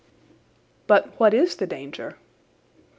[0.87, 2.15] "But what is the danger?"